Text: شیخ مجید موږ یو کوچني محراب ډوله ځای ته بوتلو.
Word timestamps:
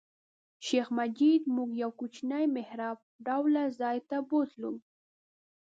شیخ 0.65 0.87
مجید 0.97 1.41
موږ 1.55 1.69
یو 1.83 1.91
کوچني 1.99 2.45
محراب 2.55 2.97
ډوله 3.25 3.63
ځای 3.79 3.97
ته 4.09 4.17
بوتلو. 4.29 4.73